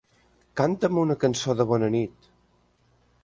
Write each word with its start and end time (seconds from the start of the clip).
Canta'm 0.61 0.97
una 1.01 1.17
cançó 1.25 1.55
de 1.59 1.67
bona 1.73 1.89
nit. 1.97 2.29